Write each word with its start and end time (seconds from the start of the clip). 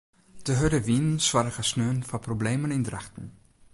De 0.45 0.53
hurde 0.59 0.79
wyn 0.87 1.07
soarge 1.27 1.63
sneon 1.69 1.99
foar 2.07 2.23
problemen 2.27 2.75
yn 2.77 2.85
Drachten. 2.87 3.27